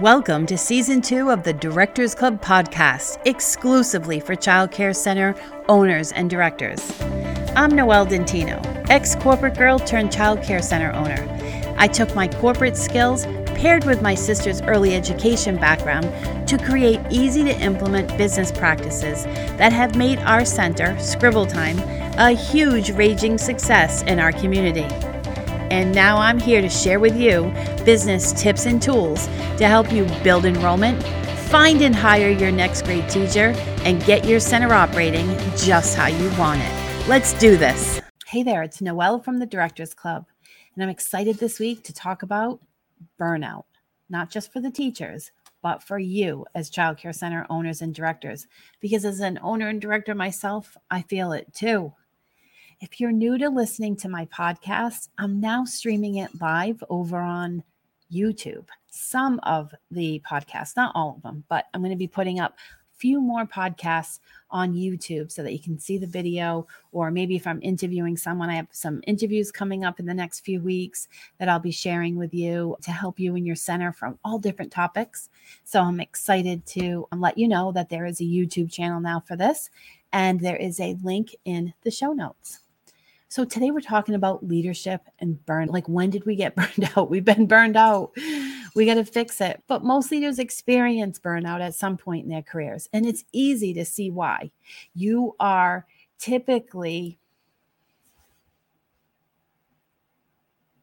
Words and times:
Welcome 0.00 0.46
to 0.46 0.56
season 0.56 1.00
two 1.00 1.28
of 1.28 1.42
the 1.42 1.52
Directors 1.52 2.14
Club 2.14 2.40
podcast, 2.40 3.18
exclusively 3.24 4.20
for 4.20 4.36
Child 4.36 4.70
Care 4.70 4.92
Center 4.92 5.34
owners 5.68 6.12
and 6.12 6.30
directors. 6.30 7.02
I'm 7.56 7.72
Noelle 7.72 8.06
Dentino, 8.06 8.62
ex 8.90 9.16
corporate 9.16 9.58
girl 9.58 9.80
turned 9.80 10.12
Child 10.12 10.44
Care 10.44 10.62
Center 10.62 10.92
owner. 10.92 11.26
I 11.76 11.88
took 11.88 12.14
my 12.14 12.28
corporate 12.28 12.76
skills, 12.76 13.26
paired 13.56 13.86
with 13.86 14.00
my 14.00 14.14
sister's 14.14 14.62
early 14.62 14.94
education 14.94 15.56
background, 15.56 16.06
to 16.46 16.58
create 16.58 17.00
easy 17.10 17.42
to 17.42 17.60
implement 17.60 18.16
business 18.16 18.52
practices 18.52 19.24
that 19.56 19.72
have 19.72 19.96
made 19.96 20.20
our 20.20 20.44
center, 20.44 20.96
Scribble 21.00 21.46
Time, 21.46 21.76
a 22.20 22.30
huge 22.30 22.90
raging 22.90 23.36
success 23.36 24.02
in 24.02 24.20
our 24.20 24.30
community. 24.30 24.86
And 25.70 25.94
now 25.94 26.16
I'm 26.18 26.38
here 26.38 26.60
to 26.60 26.68
share 26.68 26.98
with 26.98 27.16
you 27.16 27.52
business 27.84 28.32
tips 28.32 28.66
and 28.66 28.80
tools 28.80 29.26
to 29.58 29.66
help 29.66 29.92
you 29.92 30.04
build 30.22 30.44
enrollment, 30.44 31.02
find 31.50 31.82
and 31.82 31.94
hire 31.94 32.30
your 32.30 32.50
next 32.50 32.82
grade 32.82 33.08
teacher, 33.08 33.54
and 33.84 34.04
get 34.04 34.24
your 34.24 34.40
center 34.40 34.72
operating 34.72 35.26
just 35.56 35.96
how 35.96 36.06
you 36.06 36.30
want 36.38 36.60
it. 36.62 37.08
Let's 37.08 37.32
do 37.34 37.56
this. 37.56 38.00
Hey 38.26 38.42
there, 38.42 38.62
it's 38.62 38.80
Noelle 38.80 39.20
from 39.20 39.38
the 39.38 39.46
Directors 39.46 39.94
Club, 39.94 40.26
and 40.74 40.82
I'm 40.82 40.90
excited 40.90 41.36
this 41.36 41.58
week 41.58 41.82
to 41.84 41.94
talk 41.94 42.22
about 42.22 42.60
burnout, 43.18 43.64
not 44.10 44.30
just 44.30 44.52
for 44.52 44.60
the 44.60 44.70
teachers, 44.70 45.32
but 45.62 45.82
for 45.82 45.98
you 45.98 46.46
as 46.54 46.70
child 46.70 46.98
care 46.98 47.12
center 47.12 47.46
owners 47.50 47.82
and 47.82 47.94
directors. 47.94 48.46
Because 48.80 49.04
as 49.04 49.20
an 49.20 49.38
owner 49.42 49.68
and 49.68 49.80
director 49.80 50.14
myself, 50.14 50.76
I 50.90 51.02
feel 51.02 51.32
it 51.32 51.52
too. 51.52 51.92
If 52.80 53.00
you're 53.00 53.10
new 53.10 53.36
to 53.38 53.48
listening 53.48 53.96
to 53.96 54.08
my 54.08 54.26
podcast, 54.26 55.08
I'm 55.18 55.40
now 55.40 55.64
streaming 55.64 56.18
it 56.18 56.40
live 56.40 56.82
over 56.88 57.18
on 57.18 57.64
YouTube. 58.12 58.66
Some 58.88 59.40
of 59.42 59.74
the 59.90 60.22
podcasts, 60.24 60.76
not 60.76 60.92
all 60.94 61.14
of 61.16 61.22
them, 61.22 61.42
but 61.48 61.64
I'm 61.74 61.80
going 61.80 61.90
to 61.90 61.96
be 61.96 62.06
putting 62.06 62.38
up 62.38 62.52
a 62.52 62.96
few 62.96 63.20
more 63.20 63.44
podcasts 63.44 64.20
on 64.52 64.74
YouTube 64.74 65.32
so 65.32 65.42
that 65.42 65.52
you 65.52 65.58
can 65.58 65.76
see 65.76 65.98
the 65.98 66.06
video. 66.06 66.68
Or 66.92 67.10
maybe 67.10 67.34
if 67.34 67.48
I'm 67.48 67.58
interviewing 67.62 68.16
someone, 68.16 68.48
I 68.48 68.54
have 68.54 68.68
some 68.70 69.02
interviews 69.08 69.50
coming 69.50 69.84
up 69.84 69.98
in 69.98 70.06
the 70.06 70.14
next 70.14 70.44
few 70.44 70.60
weeks 70.60 71.08
that 71.38 71.48
I'll 71.48 71.58
be 71.58 71.72
sharing 71.72 72.14
with 72.14 72.32
you 72.32 72.76
to 72.82 72.92
help 72.92 73.18
you 73.18 73.34
in 73.34 73.44
your 73.44 73.56
center 73.56 73.92
from 73.92 74.20
all 74.24 74.38
different 74.38 74.70
topics. 74.70 75.30
So 75.64 75.80
I'm 75.80 75.98
excited 75.98 76.64
to 76.66 77.08
um, 77.10 77.20
let 77.20 77.38
you 77.38 77.48
know 77.48 77.72
that 77.72 77.88
there 77.88 78.06
is 78.06 78.20
a 78.20 78.24
YouTube 78.24 78.70
channel 78.70 79.00
now 79.00 79.18
for 79.18 79.34
this, 79.34 79.68
and 80.12 80.38
there 80.38 80.56
is 80.56 80.78
a 80.78 80.96
link 81.02 81.34
in 81.44 81.74
the 81.82 81.90
show 81.90 82.12
notes. 82.12 82.60
So 83.30 83.44
today 83.44 83.70
we're 83.70 83.80
talking 83.80 84.14
about 84.14 84.46
leadership 84.46 85.02
and 85.18 85.44
burn. 85.44 85.68
Like, 85.68 85.86
when 85.86 86.08
did 86.08 86.24
we 86.24 86.34
get 86.34 86.56
burned 86.56 86.90
out? 86.96 87.10
We've 87.10 87.24
been 87.24 87.46
burned 87.46 87.76
out. 87.76 88.12
We 88.74 88.86
got 88.86 88.94
to 88.94 89.04
fix 89.04 89.40
it. 89.40 89.62
But 89.66 89.84
most 89.84 90.10
leaders 90.10 90.38
experience 90.38 91.18
burnout 91.18 91.60
at 91.60 91.74
some 91.74 91.98
point 91.98 92.24
in 92.24 92.30
their 92.30 92.42
careers. 92.42 92.88
And 92.92 93.04
it's 93.04 93.24
easy 93.32 93.74
to 93.74 93.84
see 93.84 94.10
why. 94.10 94.50
You 94.94 95.36
are 95.38 95.86
typically 96.18 97.18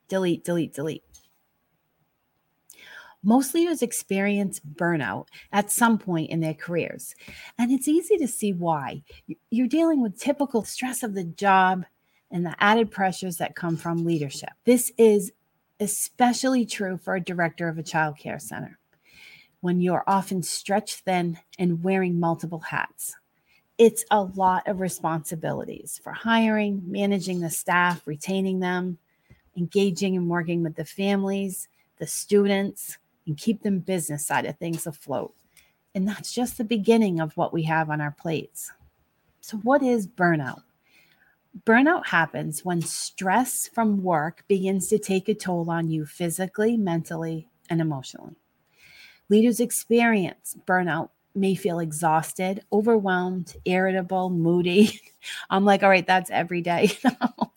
delete, 0.08 0.46
delete, 0.46 0.74
delete. 0.74 1.04
Most 3.24 3.56
leaders 3.56 3.82
experience 3.82 4.60
burnout 4.60 5.30
at 5.52 5.72
some 5.72 5.98
point 5.98 6.30
in 6.30 6.42
their 6.42 6.54
careers. 6.54 7.16
And 7.58 7.72
it's 7.72 7.88
easy 7.88 8.18
to 8.18 8.28
see 8.28 8.54
why. 8.54 9.02
You're 9.50 9.68
dealing 9.68 10.00
with 10.00 10.20
typical 10.20 10.64
stress 10.64 11.02
of 11.02 11.16
the 11.16 11.24
job, 11.24 11.86
and 12.32 12.46
the 12.46 12.56
added 12.60 12.92
pressures 12.92 13.38
that 13.38 13.56
come 13.56 13.78
from 13.78 14.06
leadership. 14.06 14.50
This 14.66 14.92
is 14.98 15.32
especially 15.80 16.66
true 16.66 16.98
for 16.98 17.16
a 17.16 17.22
director 17.22 17.68
of 17.68 17.78
a 17.78 17.84
child 17.84 18.18
care 18.18 18.40
center 18.40 18.80
when 19.62 19.82
you're 19.82 20.04
often 20.06 20.44
stretched 20.44 21.00
thin 21.00 21.40
and 21.58 21.84
wearing 21.84 22.20
multiple 22.20 22.60
hats. 22.60 23.16
It's 23.78 24.06
a 24.12 24.22
lot 24.22 24.68
of 24.68 24.80
responsibilities 24.80 26.00
for 26.04 26.14
hiring, 26.14 26.84
managing 26.86 27.42
the 27.42 27.50
staff, 27.50 28.06
retaining 28.06 28.60
them, 28.60 29.00
engaging 29.58 30.16
and 30.16 30.30
working 30.30 30.62
with 30.62 30.76
the 30.76 30.86
families, 30.86 31.68
the 31.98 32.08
students, 32.08 33.00
and 33.26 33.38
keep 33.38 33.64
them 33.64 33.80
business 33.80 34.26
side 34.26 34.46
of 34.46 34.58
things 34.58 34.86
afloat. 34.86 35.34
And 35.96 36.08
that's 36.08 36.32
just 36.32 36.58
the 36.58 36.64
beginning 36.64 37.20
of 37.20 37.36
what 37.36 37.52
we 37.52 37.64
have 37.64 37.90
on 37.90 38.02
our 38.02 38.12
plates. 38.12 38.72
So, 39.42 39.58
what 39.58 39.82
is 39.82 40.08
burnout? 40.08 40.62
Burnout 41.64 42.08
happens 42.08 42.66
when 42.66 42.82
stress 42.82 43.68
from 43.68 44.04
work 44.04 44.44
begins 44.48 44.88
to 44.90 45.00
take 45.00 45.30
a 45.30 45.34
toll 45.34 45.70
on 45.70 45.90
you 45.90 46.06
physically, 46.06 46.76
mentally, 46.76 47.50
and 47.70 47.80
emotionally. 47.80 48.36
Leaders 49.30 49.60
experience 49.60 50.56
burnout 50.68 51.10
may 51.34 51.56
feel 51.56 51.80
exhausted, 51.80 52.62
overwhelmed, 52.72 53.56
irritable, 53.66 54.30
moody. 54.30 55.02
I'm 55.50 55.66
like, 55.66 55.84
all 55.84 55.90
right, 55.90 56.06
that's 56.06 56.30
every 56.30 56.62
day. 56.62 56.92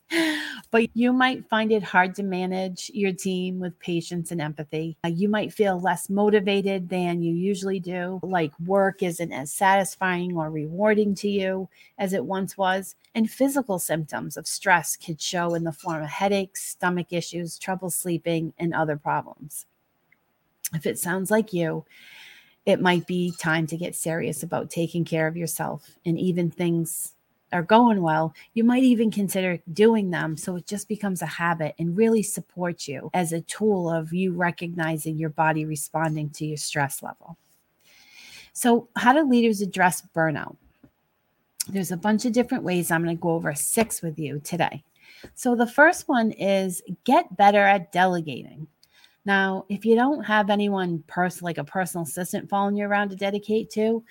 but 0.71 0.89
you 0.95 1.13
might 1.13 1.49
find 1.49 1.73
it 1.73 1.83
hard 1.83 2.15
to 2.15 2.23
manage 2.23 2.91
your 2.95 3.13
team 3.13 3.59
with 3.59 3.79
patience 3.79 4.31
and 4.31 4.41
empathy. 4.41 4.97
Uh, 5.05 5.09
you 5.09 5.29
might 5.29 5.53
feel 5.53 5.81
less 5.81 6.09
motivated 6.09 6.89
than 6.89 7.23
you 7.23 7.35
usually 7.35 7.81
do, 7.81 8.21
like 8.23 8.53
work 8.61 9.03
isn't 9.03 9.33
as 9.33 9.53
satisfying 9.53 10.37
or 10.37 10.51
rewarding 10.51 11.15
to 11.15 11.29
you 11.29 11.69
as 11.99 12.13
it 12.13 12.25
once 12.25 12.57
was. 12.57 12.95
And 13.15 13.31
physical 13.31 13.79
symptoms 13.79 14.37
of 14.37 14.47
stress 14.47 14.97
could 14.97 15.21
show 15.21 15.55
in 15.55 15.65
the 15.65 15.73
form 15.73 16.03
of 16.03 16.09
headaches, 16.09 16.63
stomach 16.63 17.09
issues, 17.13 17.59
trouble 17.59 17.91
sleeping, 17.91 18.53
and 18.59 18.75
other 18.75 18.97
problems. 18.97 19.67
If 20.75 20.87
it 20.87 20.99
sounds 20.99 21.31
like 21.31 21.53
you, 21.53 21.85
it 22.67 22.81
might 22.81 23.07
be 23.07 23.33
time 23.39 23.67
to 23.69 23.77
get 23.79 23.95
serious 23.95 24.43
about 24.43 24.71
taking 24.71 25.05
care 25.05 25.27
of 25.27 25.37
yourself 25.37 25.97
and 26.05 26.19
even 26.19 26.51
things 26.51 27.15
are 27.53 27.63
going 27.63 28.03
well, 28.03 28.35
you 28.55 28.65
might 28.65 28.83
even 28.83 29.11
consider 29.11 29.59
doing 29.73 30.11
them 30.11 30.37
so 30.37 30.57
it 30.57 30.67
just 30.67 30.89
becomes 30.89 31.23
a 31.23 31.27
habit 31.27 31.75
and 31.79 31.97
really 31.97 32.23
supports 32.23 32.87
you 32.87 33.11
as 33.15 33.33
a 33.33 33.41
tool 33.43 33.91
of 33.91 34.13
you 34.13 34.33
recognizing 34.33 35.17
your 35.17 35.31
body 35.31 35.65
responding 35.65 36.31
to 36.31 36.47
your 36.47 36.57
stress 36.57 37.03
level. 37.03 37.37
So, 38.53 38.89
how 38.97 39.13
do 39.13 39.23
leaders 39.23 39.61
address 39.61 40.03
burnout? 40.15 40.57
There's 41.69 41.93
a 41.93 41.97
bunch 41.97 42.25
of 42.25 42.33
different 42.33 42.65
ways. 42.65 42.91
I'm 42.91 43.05
going 43.05 43.17
to 43.17 43.21
go 43.21 43.31
over 43.31 43.55
six 43.55 44.03
with 44.03 44.19
you 44.19 44.41
today. 44.41 44.83
So, 45.35 45.55
the 45.55 45.67
first 45.67 46.09
one 46.09 46.33
is 46.33 46.83
get 47.05 47.37
better 47.37 47.63
at 47.63 47.93
delegating. 47.93 48.67
Now, 49.25 49.67
if 49.69 49.85
you 49.85 49.95
don't 49.95 50.25
have 50.25 50.51
anyone 50.51 51.05
person 51.07 51.45
like 51.45 51.59
a 51.59 51.65
personal 51.65 52.05
assistant 52.05 52.49
following 52.49 52.77
you 52.77 52.87
around 52.87 53.11
to 53.11 53.17
dedicate 53.17 53.71
to, 53.71 54.03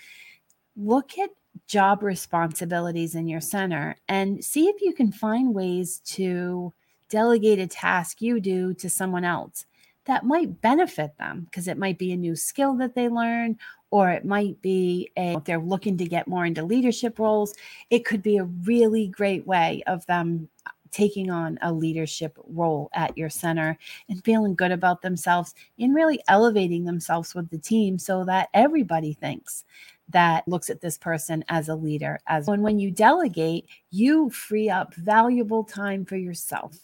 look 0.75 1.17
at 1.17 1.31
job 1.67 2.03
responsibilities 2.03 3.15
in 3.15 3.27
your 3.27 3.41
center 3.41 3.95
and 4.07 4.43
see 4.43 4.67
if 4.67 4.81
you 4.81 4.93
can 4.93 5.11
find 5.11 5.53
ways 5.53 5.99
to 6.05 6.73
delegate 7.09 7.59
a 7.59 7.67
task 7.67 8.21
you 8.21 8.39
do 8.39 8.73
to 8.73 8.89
someone 8.89 9.23
else 9.23 9.65
that 10.05 10.25
might 10.25 10.61
benefit 10.61 11.17
them 11.17 11.41
because 11.45 11.67
it 11.67 11.77
might 11.77 11.97
be 11.97 12.11
a 12.11 12.17
new 12.17 12.35
skill 12.35 12.73
that 12.75 12.95
they 12.95 13.09
learn 13.09 13.57
or 13.89 14.09
it 14.09 14.25
might 14.25 14.61
be 14.61 15.09
a, 15.17 15.33
if 15.33 15.43
they're 15.45 15.59
looking 15.59 15.97
to 15.97 16.05
get 16.05 16.27
more 16.27 16.45
into 16.45 16.63
leadership 16.63 17.19
roles 17.19 17.53
it 17.89 18.05
could 18.05 18.21
be 18.21 18.37
a 18.37 18.43
really 18.43 19.07
great 19.07 19.45
way 19.47 19.83
of 19.87 20.05
them 20.07 20.49
uh, 20.65 20.71
taking 20.91 21.29
on 21.29 21.57
a 21.61 21.71
leadership 21.71 22.37
role 22.47 22.89
at 22.93 23.17
your 23.17 23.29
center 23.29 23.77
and 24.09 24.23
feeling 24.23 24.55
good 24.55 24.71
about 24.71 25.01
themselves 25.01 25.53
and 25.79 25.93
really 25.93 26.21
elevating 26.27 26.85
themselves 26.85 27.35
with 27.35 27.49
the 27.49 27.57
team 27.57 27.99
so 27.99 28.23
that 28.23 28.49
everybody 28.53 29.13
thinks 29.13 29.65
that 30.09 30.47
looks 30.47 30.69
at 30.69 30.81
this 30.81 30.97
person 30.97 31.43
as 31.49 31.69
a 31.69 31.75
leader 31.75 32.19
as 32.27 32.47
when 32.47 32.61
when 32.61 32.79
you 32.79 32.89
delegate 32.89 33.67
you 33.91 34.29
free 34.29 34.69
up 34.69 34.93
valuable 34.95 35.63
time 35.63 36.05
for 36.05 36.15
yourself 36.15 36.77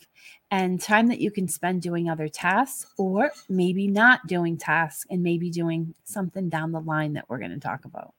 and 0.51 0.79
time 0.79 1.07
that 1.07 1.19
you 1.19 1.31
can 1.31 1.47
spend 1.47 1.81
doing 1.81 2.09
other 2.09 2.27
tasks 2.27 2.91
or 2.97 3.31
maybe 3.49 3.87
not 3.87 4.25
doing 4.27 4.57
tasks 4.57 5.05
and 5.09 5.23
maybe 5.23 5.49
doing 5.49 5.93
something 6.03 6.49
down 6.49 6.71
the 6.71 6.79
line 6.79 7.13
that 7.13 7.27
we're 7.27 7.39
going 7.39 7.49
to 7.49 7.59
talk 7.59 7.85
about. 7.85 8.13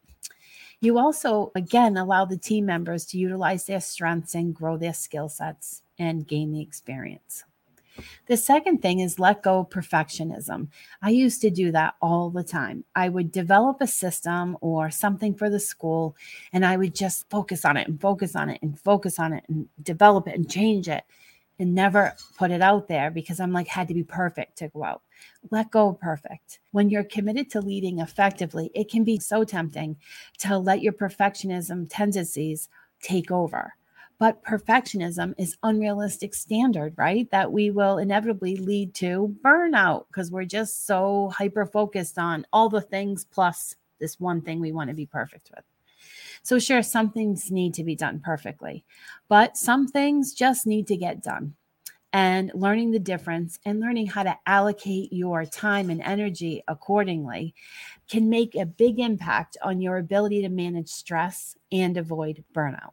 You 0.80 0.98
also 0.98 1.52
again 1.54 1.96
allow 1.96 2.24
the 2.24 2.36
team 2.36 2.66
members 2.66 3.06
to 3.06 3.18
utilize 3.18 3.66
their 3.66 3.80
strengths 3.80 4.34
and 4.34 4.54
grow 4.54 4.76
their 4.76 4.94
skill 4.94 5.28
sets 5.28 5.82
and 5.98 6.26
gain 6.26 6.50
the 6.50 6.60
experience 6.60 7.44
the 8.26 8.36
second 8.36 8.82
thing 8.82 9.00
is 9.00 9.18
let 9.18 9.42
go 9.42 9.60
of 9.60 9.70
perfectionism. 9.70 10.68
I 11.02 11.10
used 11.10 11.40
to 11.42 11.50
do 11.50 11.72
that 11.72 11.94
all 12.00 12.30
the 12.30 12.44
time. 12.44 12.84
I 12.94 13.08
would 13.08 13.32
develop 13.32 13.80
a 13.80 13.86
system 13.86 14.56
or 14.60 14.90
something 14.90 15.34
for 15.34 15.50
the 15.50 15.60
school, 15.60 16.16
and 16.52 16.64
I 16.64 16.76
would 16.76 16.94
just 16.94 17.28
focus 17.30 17.64
on 17.64 17.76
it 17.76 17.88
and 17.88 18.00
focus 18.00 18.34
on 18.36 18.50
it 18.50 18.60
and 18.62 18.78
focus 18.78 19.18
on 19.18 19.32
it 19.32 19.44
and 19.48 19.68
develop 19.82 20.28
it 20.28 20.34
and 20.34 20.50
change 20.50 20.88
it 20.88 21.04
and 21.58 21.74
never 21.74 22.14
put 22.36 22.50
it 22.50 22.62
out 22.62 22.88
there 22.88 23.10
because 23.10 23.38
I'm 23.38 23.52
like, 23.52 23.68
had 23.68 23.88
to 23.88 23.94
be 23.94 24.02
perfect 24.02 24.58
to 24.58 24.68
go 24.68 24.84
out. 24.84 25.02
Let 25.50 25.70
go 25.70 25.90
of 25.90 26.00
perfect. 26.00 26.58
When 26.72 26.90
you're 26.90 27.04
committed 27.04 27.50
to 27.50 27.60
leading 27.60 28.00
effectively, 28.00 28.70
it 28.74 28.90
can 28.90 29.04
be 29.04 29.20
so 29.20 29.44
tempting 29.44 29.96
to 30.38 30.58
let 30.58 30.82
your 30.82 30.92
perfectionism 30.92 31.86
tendencies 31.88 32.68
take 33.00 33.30
over 33.30 33.74
But 34.18 34.44
perfectionism 34.44 35.34
is 35.38 35.56
unrealistic 35.62 36.34
standard, 36.34 36.94
right? 36.96 37.28
That 37.30 37.52
we 37.52 37.70
will 37.70 37.98
inevitably 37.98 38.56
lead 38.56 38.94
to 38.94 39.34
burnout 39.42 40.06
because 40.08 40.30
we're 40.30 40.44
just 40.44 40.86
so 40.86 41.32
hyper 41.36 41.66
focused 41.66 42.18
on 42.18 42.46
all 42.52 42.68
the 42.68 42.80
things 42.80 43.24
plus 43.24 43.76
this 43.98 44.20
one 44.20 44.40
thing 44.40 44.60
we 44.60 44.72
want 44.72 44.88
to 44.88 44.94
be 44.94 45.06
perfect 45.06 45.50
with. 45.54 45.64
So, 46.42 46.58
sure, 46.58 46.82
some 46.82 47.10
things 47.10 47.50
need 47.50 47.74
to 47.74 47.84
be 47.84 47.96
done 47.96 48.20
perfectly, 48.20 48.84
but 49.28 49.56
some 49.56 49.88
things 49.88 50.34
just 50.34 50.66
need 50.66 50.86
to 50.88 50.96
get 50.96 51.22
done. 51.22 51.54
And 52.12 52.52
learning 52.54 52.92
the 52.92 53.00
difference 53.00 53.58
and 53.64 53.80
learning 53.80 54.06
how 54.06 54.22
to 54.22 54.38
allocate 54.46 55.12
your 55.12 55.44
time 55.44 55.90
and 55.90 56.00
energy 56.02 56.62
accordingly 56.68 57.54
can 58.08 58.28
make 58.28 58.54
a 58.54 58.66
big 58.66 59.00
impact 59.00 59.56
on 59.62 59.80
your 59.80 59.96
ability 59.96 60.42
to 60.42 60.48
manage 60.48 60.88
stress 60.88 61.56
and 61.72 61.96
avoid 61.96 62.44
burnout. 62.54 62.92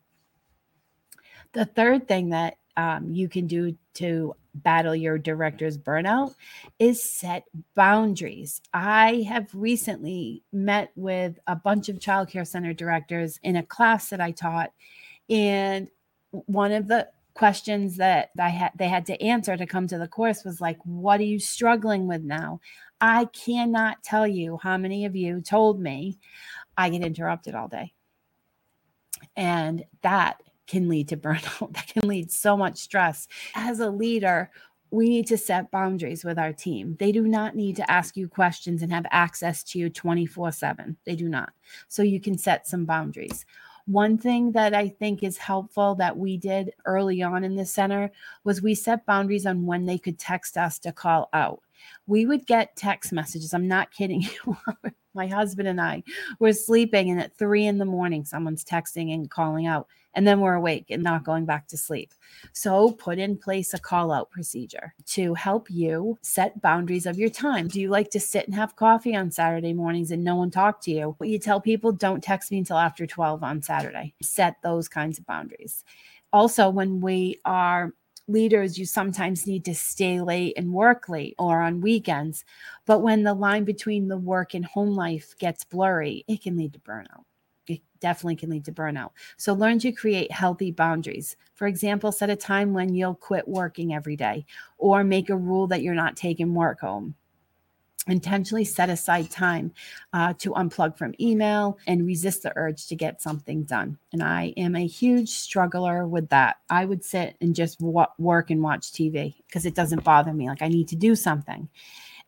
The 1.54 1.66
third 1.66 2.08
thing 2.08 2.30
that 2.30 2.56
um, 2.78 3.12
you 3.12 3.28
can 3.28 3.48
do 3.48 3.76
to 3.96 4.34
battle 4.54 4.96
your 4.96 5.18
director's 5.18 5.78
burnout 5.78 6.36
is 6.80 7.02
set 7.02 7.46
boundaries. 7.76 8.62
I 8.74 9.26
have 9.28 9.48
recently 9.54 10.44
met 10.52 10.92
with 10.96 11.40
a 11.48 11.56
bunch 11.56 11.90
of 11.90 12.00
childcare 12.00 12.48
center 12.48 12.74
directors 12.74 13.40
in 13.44 13.56
a 13.56 13.64
class 13.64 14.10
that 14.10 14.22
I 14.22 14.32
taught, 14.32 14.72
and 15.30 15.90
one 16.32 16.72
of 16.72 16.88
the 16.88 17.10
questions 17.34 17.98
that 17.98 18.30
I 18.40 18.50
had 18.50 18.72
they 18.76 18.90
had 18.90 19.06
to 19.08 19.22
answer 19.22 19.56
to 19.56 19.66
come 19.66 19.88
to 19.88 19.98
the 19.98 20.08
course 20.08 20.44
was 20.44 20.62
like, 20.62 20.78
"What 20.84 21.20
are 21.20 21.24
you 21.24 21.40
struggling 21.40 22.08
with 22.08 22.24
now?" 22.24 22.60
I 23.02 23.26
cannot 23.26 24.04
tell 24.04 24.28
you 24.28 24.60
how 24.62 24.78
many 24.78 25.06
of 25.06 25.16
you 25.16 25.42
told 25.42 25.80
me 25.80 26.20
I 26.78 26.90
get 26.90 27.04
interrupted 27.04 27.56
all 27.56 27.68
day. 27.68 27.94
And 29.36 29.86
that 30.02 30.42
can 30.68 30.88
lead 30.90 31.08
to 31.10 31.18
burnout. 31.18 31.72
That 31.74 31.88
can 31.88 32.08
lead 32.08 32.32
so 32.32 32.58
much 32.58 32.78
stress. 32.78 33.28
As 33.56 33.80
a 33.80 33.90
leader, 33.90 34.50
we 34.90 35.08
need 35.08 35.28
to 35.28 35.38
set 35.38 35.72
boundaries 35.72 36.26
with 36.26 36.38
our 36.38 36.52
team. 36.52 36.98
They 37.00 37.12
do 37.12 37.28
not 37.28 37.56
need 37.56 37.78
to 37.78 37.92
ask 37.92 38.18
you 38.18 38.28
questions 38.28 38.82
and 38.82 38.92
have 38.92 39.06
access 39.12 39.64
to 39.64 39.80
you 39.80 39.90
24 39.90 40.52
7. 40.52 40.98
They 41.06 41.16
do 41.16 41.30
not. 41.30 41.54
So 41.88 42.04
you 42.04 42.20
can 42.20 42.38
set 42.38 42.68
some 42.68 42.86
boundaries. 42.86 43.46
One 43.88 44.18
thing 44.18 44.52
that 44.52 44.74
I 44.74 44.90
think 44.90 45.24
is 45.24 45.38
helpful 45.38 45.96
that 45.96 46.16
we 46.16 46.38
did 46.38 46.72
early 46.86 47.22
on 47.22 47.44
in 47.44 47.56
the 47.56 47.66
center 47.66 48.12
was 48.44 48.62
we 48.62 48.76
set 48.76 49.06
boundaries 49.06 49.46
on 49.46 49.66
when 49.66 49.86
they 49.86 49.98
could 49.98 50.20
text 50.20 50.56
us 50.58 50.78
to 50.80 50.92
call 50.92 51.30
out 51.34 51.62
we 52.08 52.26
would 52.26 52.46
get 52.46 52.76
text 52.76 53.12
messages. 53.12 53.54
I'm 53.54 53.68
not 53.68 53.92
kidding 53.92 54.22
you. 54.46 54.58
My 55.14 55.28
husband 55.28 55.68
and 55.68 55.82
I 55.82 56.04
were 56.40 56.54
sleeping, 56.54 57.10
and 57.10 57.20
at 57.20 57.38
three 57.38 57.66
in 57.66 57.78
the 57.78 57.86
morning, 57.86 58.24
someone's 58.24 58.64
texting 58.64 59.14
and 59.14 59.30
calling 59.30 59.68
out, 59.68 59.88
and 60.14 60.28
then 60.28 60.40
we're 60.40 60.56
awake 60.56 60.88
and 60.90 61.04
not 61.04 61.24
going 61.24 61.46
back 61.46 61.68
to 61.68 61.78
sleep. 61.78 62.14
So, 62.54 62.92
put 62.92 63.20
in 63.20 63.38
place 63.38 63.74
a 63.74 63.80
call 63.80 64.12
out 64.12 64.32
procedure 64.32 64.94
to 65.08 65.34
help 65.34 65.70
you 65.70 66.18
set 66.22 66.62
boundaries 66.62 67.06
of 67.06 67.18
your 67.18 67.30
time. 67.30 67.68
Do 67.68 67.80
you 67.80 67.90
like 67.90 68.10
to 68.12 68.20
sit 68.20 68.46
and 68.46 68.56
have 68.56 68.76
coffee 68.76 69.16
on 69.16 69.32
Saturday 69.32 69.74
mornings 69.74 70.12
and 70.12 70.24
no 70.24 70.36
one 70.36 70.52
talk 70.52 70.82
to 70.82 70.92
you? 70.92 71.16
But 71.20 71.30
you 71.30 71.40
tell 71.40 71.62
people, 71.62 71.92
don't 71.92 72.24
text 72.24 72.52
me 72.52 72.58
until 72.58 72.78
after 72.78 73.06
12 73.06 73.44
on 73.44 73.62
Saturday. 73.62 74.14
Set 74.22 74.56
those 74.62 74.88
kinds 74.88 75.18
of 75.18 75.26
boundaries. 75.26 75.84
Also, 76.34 76.70
when 76.70 77.02
we 77.02 77.40
are 77.46 77.94
leaders, 78.28 78.78
you 78.78 78.86
sometimes 78.86 79.48
need 79.48 79.66
to 79.66 79.76
stay 79.76 80.22
late 80.22 80.54
and 80.58 80.74
work 80.74 81.10
late 81.10 81.36
or 81.38 81.62
on 81.62 81.82
weekends. 81.82 82.46
But 82.86 83.00
when 83.00 83.24
the 83.24 83.34
line 83.34 83.66
between 83.66 84.08
the 84.08 84.18
work 84.18 84.54
and 84.54 84.66
home 84.66 84.96
life 84.96 85.36
gets 85.38 85.64
blurry, 85.64 86.24
it 86.28 86.42
can 86.42 86.58
lead 86.58 86.74
to 86.74 86.80
burnout. 86.80 87.24
It 88.02 88.08
definitely 88.08 88.36
can 88.36 88.50
lead 88.50 88.66
to 88.66 88.72
burnout. 88.72 89.12
So 89.38 89.54
learn 89.54 89.80
to 89.80 89.92
create 89.92 90.32
healthy 90.32 90.72
boundaries. 90.72 91.36
For 91.54 91.68
example, 91.68 92.12
set 92.12 92.30
a 92.30 92.36
time 92.36 92.74
when 92.74 92.94
you'll 92.96 93.16
quit 93.16 93.48
working 93.48 93.94
every 93.94 94.16
day 94.16 94.46
or 94.78 95.04
make 95.04 95.30
a 95.30 95.38
rule 95.38 95.68
that 95.68 95.82
you're 95.82 95.94
not 95.94 96.16
taking 96.16 96.54
work 96.54 96.82
home 96.82 97.16
intentionally 98.08 98.66
set 98.66 98.90
aside 98.90 99.30
time 99.30 99.72
uh, 100.14 100.34
to 100.40 100.52
unplug 100.52 100.98
from 100.98 101.14
email 101.20 101.78
and 101.88 102.06
resist 102.06 102.44
the 102.44 102.54
urge 102.56 102.88
to 102.88 102.96
get 102.96 103.22
something 103.22 103.64
done. 103.64 103.98
And 104.12 104.24
I 104.24 104.54
am 104.58 104.76
a 104.76 104.88
huge 104.88 105.30
struggler 105.30 106.08
with 106.08 106.30
that. 106.30 106.58
I 106.70 106.86
would 106.86 107.04
sit 107.04 107.36
and 107.42 107.54
just 107.54 107.80
w- 107.80 108.06
work 108.18 108.50
and 108.50 108.64
watch 108.64 108.92
TV 108.92 109.36
because 109.48 109.66
it 109.66 109.76
doesn't 109.76 110.04
bother 110.04 110.34
me. 110.34 110.50
Like 110.50 110.62
I 110.62 110.68
need 110.68 110.88
to 110.90 110.96
do 110.96 111.16
something. 111.16 111.70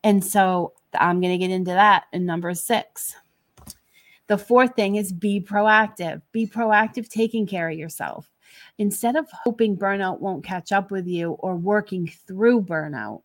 And 0.03 0.23
so 0.23 0.73
I'm 0.93 1.21
going 1.21 1.33
to 1.33 1.43
get 1.43 1.53
into 1.53 1.71
that 1.71 2.05
in 2.13 2.25
number 2.25 2.53
six. 2.53 3.15
The 4.27 4.37
fourth 4.37 4.75
thing 4.75 4.95
is 4.95 5.11
be 5.11 5.41
proactive. 5.41 6.21
Be 6.31 6.47
proactive 6.47 7.09
taking 7.09 7.45
care 7.45 7.69
of 7.69 7.77
yourself. 7.77 8.29
Instead 8.77 9.15
of 9.15 9.27
hoping 9.43 9.77
burnout 9.77 10.19
won't 10.19 10.43
catch 10.43 10.71
up 10.71 10.91
with 10.91 11.07
you 11.07 11.31
or 11.39 11.55
working 11.55 12.07
through 12.27 12.61
burnout, 12.61 13.23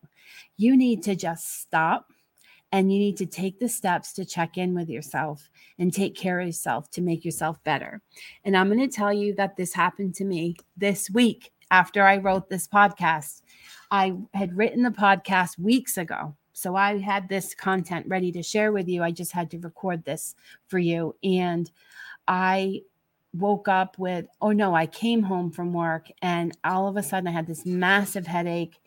you 0.56 0.77
need 0.77 1.03
to 1.05 1.15
just 1.15 1.61
stop 1.61 2.12
and 2.73 2.93
you 2.93 2.99
need 2.99 3.17
to 3.17 3.27
take 3.27 3.59
the 3.59 3.69
steps 3.69 4.12
to 4.12 4.25
check 4.25 4.59
in 4.59 4.75
with 4.75 4.89
yourself 4.89 5.49
and 5.79 5.93
take 5.93 6.15
care 6.15 6.41
of 6.41 6.47
yourself 6.47 6.91
to 6.91 7.00
make 7.00 7.25
yourself 7.25 7.62
better. 7.65 8.00
And 8.45 8.56
I'm 8.56 8.69
going 8.69 8.81
to 8.81 8.95
tell 8.95 9.12
you 9.12 9.35
that 9.37 9.56
this 9.56 9.73
happened 9.73 10.15
to 10.17 10.25
me 10.25 10.56
this 10.77 11.09
week 11.11 11.53
after 11.71 12.05
I 12.05 12.19
wrote 12.19 12.49
this 12.49 12.67
podcast. 12.67 13.43
I 13.91 14.15
had 14.35 14.56
written 14.56 14.83
the 14.83 14.91
podcast 14.91 15.59
weeks 15.59 15.97
ago. 15.97 16.35
So 16.59 16.75
I 16.75 16.99
had 16.99 17.29
this 17.29 17.55
content 17.55 18.07
ready 18.09 18.33
to 18.33 18.43
share 18.43 18.73
with 18.73 18.89
you. 18.89 19.05
I 19.05 19.13
just 19.13 19.31
had 19.31 19.49
to 19.53 19.59
record 19.59 20.05
this 20.05 20.35
for 20.67 20.81
you. 20.81 21.15
And 21.23 21.71
I 22.27 22.83
woke 23.33 23.69
up 23.69 23.97
with, 23.97 24.27
oh 24.41 24.51
no, 24.51 24.75
I 24.75 24.87
came 24.87 25.23
home 25.23 25.53
from 25.53 25.73
work 25.73 26.09
and 26.21 26.57
all 26.65 26.89
of 26.89 26.97
a 26.97 27.03
sudden 27.03 27.29
I 27.29 27.31
had 27.31 27.47
this 27.47 27.65
massive 27.65 28.27
headache 28.27 28.81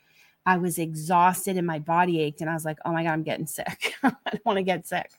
I 0.46 0.58
was 0.58 0.80
exhausted 0.80 1.58
and 1.58 1.68
my 1.68 1.80
body 1.80 2.20
ached 2.22 2.42
and 2.42 2.50
I 2.50 2.54
was 2.54 2.66
like, 2.66 2.80
"Oh 2.86 2.92
my 2.92 3.04
god, 3.04 3.12
I'm 3.12 3.24
getting 3.24 3.48
sick. 3.48 3.96
I 4.04 4.12
don't 4.32 4.46
want 4.46 4.58
to 4.58 4.64
get 4.64 4.88
sick." 4.88 5.12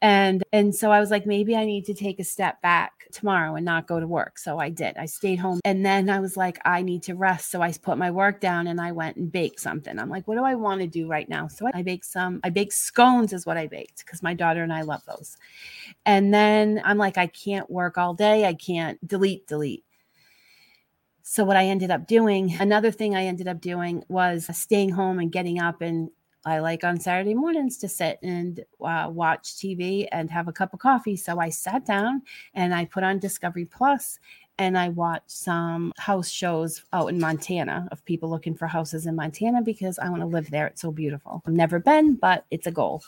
And 0.00 0.42
and 0.52 0.74
so 0.74 0.90
I 0.90 1.00
was 1.00 1.10
like, 1.10 1.26
maybe 1.26 1.56
I 1.56 1.64
need 1.64 1.84
to 1.86 1.94
take 1.94 2.18
a 2.20 2.24
step 2.24 2.60
back 2.62 3.06
tomorrow 3.12 3.54
and 3.54 3.64
not 3.64 3.86
go 3.86 4.00
to 4.00 4.06
work. 4.06 4.38
So 4.38 4.58
I 4.58 4.70
did. 4.70 4.96
I 4.96 5.06
stayed 5.06 5.36
home 5.38 5.60
and 5.64 5.84
then 5.84 6.10
I 6.10 6.20
was 6.20 6.36
like, 6.36 6.58
I 6.64 6.82
need 6.82 7.02
to 7.04 7.14
rest. 7.14 7.50
So 7.50 7.62
I 7.62 7.72
put 7.72 7.98
my 7.98 8.10
work 8.10 8.40
down 8.40 8.66
and 8.66 8.80
I 8.80 8.92
went 8.92 9.16
and 9.16 9.30
baked 9.30 9.60
something. 9.60 9.98
I'm 9.98 10.10
like, 10.10 10.26
what 10.26 10.36
do 10.36 10.44
I 10.44 10.54
want 10.54 10.80
to 10.80 10.86
do 10.86 11.06
right 11.08 11.28
now? 11.28 11.48
So 11.48 11.68
I 11.72 11.82
baked 11.82 12.06
some 12.06 12.40
I 12.44 12.50
baked 12.50 12.74
scones 12.74 13.32
is 13.32 13.46
what 13.46 13.56
I 13.56 13.66
baked 13.66 14.04
cuz 14.06 14.22
my 14.22 14.34
daughter 14.34 14.62
and 14.62 14.72
I 14.72 14.82
love 14.82 15.04
those. 15.06 15.36
And 16.06 16.32
then 16.32 16.80
I'm 16.84 16.98
like, 16.98 17.18
I 17.18 17.26
can't 17.26 17.70
work 17.70 17.98
all 17.98 18.14
day. 18.14 18.46
I 18.46 18.54
can't 18.54 19.06
delete 19.06 19.46
delete. 19.46 19.84
So, 21.26 21.42
what 21.42 21.56
I 21.56 21.64
ended 21.64 21.90
up 21.90 22.06
doing, 22.06 22.54
another 22.60 22.90
thing 22.90 23.16
I 23.16 23.24
ended 23.24 23.48
up 23.48 23.58
doing 23.58 24.04
was 24.08 24.46
staying 24.54 24.90
home 24.90 25.18
and 25.18 25.32
getting 25.32 25.58
up. 25.58 25.80
And 25.80 26.10
I 26.44 26.58
like 26.58 26.84
on 26.84 27.00
Saturday 27.00 27.32
mornings 27.32 27.78
to 27.78 27.88
sit 27.88 28.18
and 28.22 28.60
uh, 28.84 29.08
watch 29.10 29.54
TV 29.54 30.06
and 30.12 30.30
have 30.30 30.48
a 30.48 30.52
cup 30.52 30.74
of 30.74 30.80
coffee. 30.80 31.16
So, 31.16 31.40
I 31.40 31.48
sat 31.48 31.86
down 31.86 32.20
and 32.52 32.74
I 32.74 32.84
put 32.84 33.04
on 33.04 33.20
Discovery 33.20 33.64
Plus 33.64 34.18
and 34.58 34.76
I 34.76 34.90
watched 34.90 35.30
some 35.30 35.94
house 35.96 36.28
shows 36.28 36.84
out 36.92 37.08
in 37.08 37.18
Montana 37.18 37.88
of 37.90 38.04
people 38.04 38.28
looking 38.28 38.54
for 38.54 38.66
houses 38.66 39.06
in 39.06 39.16
Montana 39.16 39.62
because 39.62 39.98
I 39.98 40.10
want 40.10 40.20
to 40.20 40.28
live 40.28 40.50
there. 40.50 40.66
It's 40.66 40.82
so 40.82 40.92
beautiful. 40.92 41.42
I've 41.46 41.54
never 41.54 41.78
been, 41.78 42.16
but 42.16 42.44
it's 42.50 42.66
a 42.66 42.70
goal. 42.70 43.02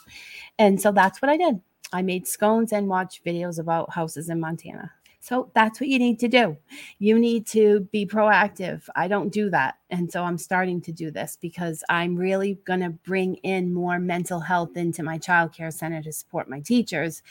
And 0.57 0.81
so 0.81 0.91
that's 0.91 1.21
what 1.21 1.29
I 1.29 1.37
did. 1.37 1.61
I 1.93 2.01
made 2.01 2.27
scones 2.27 2.73
and 2.73 2.87
watched 2.87 3.23
videos 3.23 3.59
about 3.59 3.93
houses 3.93 4.27
in 4.27 4.39
Montana. 4.39 4.91
So 5.27 5.51
that's 5.53 5.81
what 5.81 5.89
you 5.89 5.99
need 5.99 6.19
to 6.19 6.29
do. 6.29 6.55
You 6.99 7.19
need 7.19 7.45
to 7.47 7.81
be 7.91 8.05
proactive. 8.05 8.87
I 8.95 9.09
don't 9.09 9.29
do 9.29 9.49
that. 9.49 9.75
And 9.89 10.09
so 10.09 10.23
I'm 10.23 10.37
starting 10.37 10.79
to 10.83 10.93
do 10.93 11.11
this 11.11 11.37
because 11.41 11.83
I'm 11.89 12.15
really 12.15 12.59
going 12.63 12.79
to 12.79 12.91
bring 12.91 13.35
in 13.35 13.73
more 13.73 13.99
mental 13.99 14.39
health 14.39 14.77
into 14.77 15.03
my 15.03 15.19
childcare 15.19 15.73
center 15.73 16.01
to 16.03 16.13
support 16.13 16.49
my 16.49 16.61
teachers. 16.61 17.23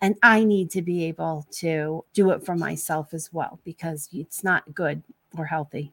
And 0.00 0.16
I 0.20 0.42
need 0.42 0.68
to 0.72 0.82
be 0.82 1.04
able 1.04 1.46
to 1.52 2.04
do 2.12 2.30
it 2.32 2.44
for 2.44 2.56
myself 2.56 3.14
as 3.14 3.32
well 3.32 3.60
because 3.62 4.08
it's 4.12 4.42
not 4.42 4.74
good 4.74 5.04
or 5.38 5.46
healthy 5.46 5.92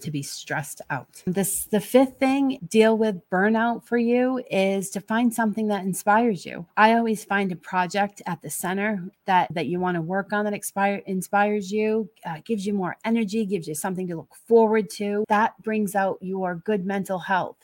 to 0.00 0.10
be 0.10 0.22
stressed 0.22 0.80
out. 0.90 1.22
This 1.26 1.64
the 1.64 1.80
fifth 1.80 2.18
thing 2.18 2.58
deal 2.66 2.96
with 2.96 3.28
burnout 3.30 3.84
for 3.84 3.98
you 3.98 4.42
is 4.50 4.90
to 4.90 5.00
find 5.00 5.32
something 5.32 5.68
that 5.68 5.84
inspires 5.84 6.44
you. 6.44 6.66
I 6.76 6.94
always 6.94 7.24
find 7.24 7.52
a 7.52 7.56
project 7.56 8.22
at 8.26 8.42
the 8.42 8.50
center 8.50 9.04
that 9.26 9.52
that 9.54 9.66
you 9.66 9.80
want 9.80 9.96
to 9.96 10.02
work 10.02 10.32
on 10.32 10.44
that 10.44 10.54
inspire 10.54 11.02
inspires 11.06 11.70
you, 11.72 12.08
uh, 12.26 12.38
gives 12.44 12.66
you 12.66 12.74
more 12.74 12.96
energy, 13.04 13.44
gives 13.44 13.68
you 13.68 13.74
something 13.74 14.08
to 14.08 14.16
look 14.16 14.34
forward 14.46 14.90
to. 14.90 15.24
That 15.28 15.60
brings 15.62 15.94
out 15.94 16.18
your 16.20 16.56
good 16.56 16.84
mental 16.84 17.18
health 17.18 17.56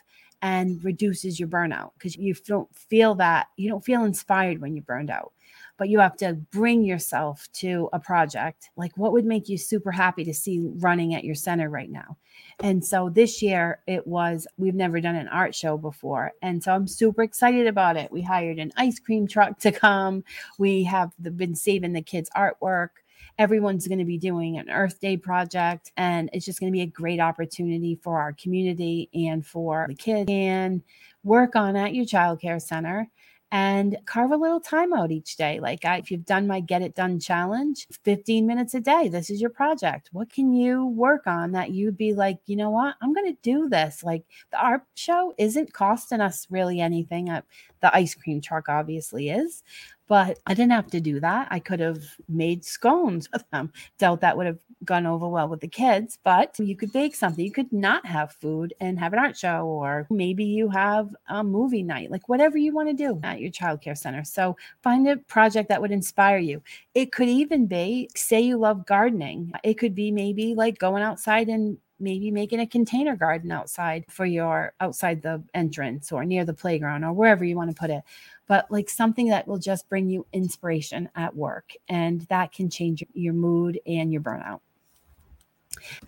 and 0.42 0.82
reduces 0.82 1.38
your 1.38 1.48
burnout 1.48 1.90
because 1.94 2.16
you 2.16 2.34
don't 2.46 2.74
feel 2.74 3.14
that 3.16 3.48
you 3.56 3.68
don't 3.68 3.84
feel 3.84 4.04
inspired 4.04 4.60
when 4.60 4.74
you're 4.74 4.82
burned 4.82 5.10
out 5.10 5.32
but 5.80 5.88
you 5.88 5.98
have 5.98 6.14
to 6.18 6.34
bring 6.52 6.84
yourself 6.84 7.48
to 7.54 7.88
a 7.94 7.98
project. 7.98 8.68
Like, 8.76 8.92
what 8.98 9.12
would 9.12 9.24
make 9.24 9.48
you 9.48 9.56
super 9.56 9.90
happy 9.90 10.24
to 10.24 10.34
see 10.34 10.60
running 10.74 11.14
at 11.14 11.24
your 11.24 11.34
center 11.34 11.70
right 11.70 11.90
now? 11.90 12.18
And 12.62 12.84
so 12.84 13.08
this 13.08 13.40
year 13.40 13.80
it 13.86 14.06
was, 14.06 14.46
we've 14.58 14.74
never 14.74 15.00
done 15.00 15.16
an 15.16 15.28
art 15.28 15.54
show 15.54 15.78
before. 15.78 16.32
And 16.42 16.62
so 16.62 16.74
I'm 16.74 16.86
super 16.86 17.22
excited 17.22 17.66
about 17.66 17.96
it. 17.96 18.12
We 18.12 18.20
hired 18.20 18.58
an 18.58 18.72
ice 18.76 18.98
cream 18.98 19.26
truck 19.26 19.58
to 19.60 19.72
come. 19.72 20.22
We 20.58 20.84
have 20.84 21.12
been 21.18 21.54
saving 21.54 21.94
the 21.94 22.02
kids' 22.02 22.28
artwork 22.36 22.90
everyone's 23.38 23.88
going 23.88 23.98
to 23.98 24.04
be 24.04 24.18
doing 24.18 24.58
an 24.58 24.68
Earth 24.68 25.00
Day 25.00 25.16
project, 25.16 25.92
and 25.96 26.28
it's 26.34 26.44
just 26.44 26.60
going 26.60 26.70
to 26.70 26.76
be 26.76 26.82
a 26.82 26.86
great 26.86 27.20
opportunity 27.20 27.98
for 28.02 28.20
our 28.20 28.34
community 28.34 29.08
and 29.14 29.46
for 29.46 29.86
the 29.88 29.94
kids 29.94 30.30
and 30.30 30.82
work 31.24 31.56
on 31.56 31.74
at 31.74 31.94
your 31.94 32.04
child 32.04 32.38
care 32.38 32.60
center 32.60 33.08
and 33.52 33.96
carve 34.06 34.30
a 34.30 34.36
little 34.36 34.60
time 34.60 34.92
out 34.92 35.10
each 35.10 35.36
day. 35.36 35.58
Like 35.58 35.84
I, 35.84 35.96
if 35.96 36.10
you've 36.10 36.24
done 36.24 36.46
my 36.46 36.60
Get 36.60 36.82
It 36.82 36.94
Done 36.94 37.18
challenge, 37.18 37.88
15 38.04 38.46
minutes 38.46 38.74
a 38.74 38.80
day, 38.80 39.08
this 39.08 39.28
is 39.28 39.40
your 39.40 39.50
project. 39.50 40.08
What 40.12 40.32
can 40.32 40.52
you 40.52 40.86
work 40.86 41.26
on 41.26 41.52
that 41.52 41.70
you'd 41.70 41.96
be 41.96 42.14
like, 42.14 42.38
you 42.46 42.56
know 42.56 42.70
what, 42.70 42.94
I'm 43.00 43.12
going 43.12 43.34
to 43.34 43.38
do 43.42 43.68
this? 43.68 44.04
Like 44.04 44.24
the 44.52 44.58
art 44.58 44.82
show 44.94 45.34
isn't 45.36 45.72
costing 45.72 46.20
us 46.20 46.46
really 46.50 46.80
anything. 46.80 47.28
Uh, 47.28 47.42
the 47.80 47.94
ice 47.94 48.14
cream 48.14 48.40
truck 48.40 48.68
obviously 48.68 49.30
is, 49.30 49.62
but 50.10 50.40
I 50.44 50.54
didn't 50.54 50.72
have 50.72 50.88
to 50.88 51.00
do 51.00 51.20
that. 51.20 51.46
I 51.52 51.60
could 51.60 51.78
have 51.78 52.02
made 52.28 52.64
scones 52.64 53.28
with 53.32 53.48
them. 53.52 53.72
Doubt 53.98 54.20
that 54.22 54.36
would 54.36 54.46
have 54.46 54.58
gone 54.84 55.06
over 55.06 55.28
well 55.28 55.46
with 55.46 55.60
the 55.60 55.68
kids, 55.68 56.18
but 56.24 56.58
you 56.58 56.76
could 56.76 56.92
bake 56.92 57.14
something. 57.14 57.44
You 57.44 57.52
could 57.52 57.72
not 57.72 58.04
have 58.04 58.32
food 58.32 58.74
and 58.80 58.98
have 58.98 59.12
an 59.12 59.20
art 59.20 59.36
show, 59.36 59.66
or 59.66 60.08
maybe 60.10 60.44
you 60.44 60.68
have 60.68 61.14
a 61.28 61.44
movie 61.44 61.84
night, 61.84 62.10
like 62.10 62.28
whatever 62.28 62.58
you 62.58 62.74
want 62.74 62.88
to 62.88 62.92
do 62.92 63.20
at 63.22 63.40
your 63.40 63.52
childcare 63.52 63.96
center. 63.96 64.24
So 64.24 64.56
find 64.82 65.06
a 65.08 65.16
project 65.16 65.68
that 65.68 65.80
would 65.80 65.92
inspire 65.92 66.38
you. 66.38 66.60
It 66.94 67.12
could 67.12 67.28
even 67.28 67.66
be, 67.66 68.10
say, 68.16 68.40
you 68.40 68.56
love 68.56 68.86
gardening. 68.86 69.52
It 69.62 69.74
could 69.74 69.94
be 69.94 70.10
maybe 70.10 70.56
like 70.56 70.76
going 70.78 71.04
outside 71.04 71.48
and 71.48 71.78
maybe 72.00 72.30
making 72.30 72.60
a 72.60 72.66
container 72.66 73.14
garden 73.14 73.52
outside 73.52 74.04
for 74.08 74.24
your 74.24 74.72
outside 74.80 75.22
the 75.22 75.42
entrance 75.54 76.10
or 76.10 76.24
near 76.24 76.44
the 76.44 76.54
playground 76.54 77.04
or 77.04 77.12
wherever 77.12 77.44
you 77.44 77.56
want 77.56 77.70
to 77.70 77.78
put 77.78 77.90
it. 77.90 78.02
But 78.46 78.70
like 78.70 78.88
something 78.88 79.28
that 79.28 79.46
will 79.46 79.58
just 79.58 79.88
bring 79.88 80.08
you 80.08 80.26
inspiration 80.32 81.08
at 81.14 81.36
work 81.36 81.72
and 81.88 82.22
that 82.22 82.52
can 82.52 82.68
change 82.68 83.04
your 83.12 83.34
mood 83.34 83.78
and 83.86 84.12
your 84.12 84.22
burnout. 84.22 84.60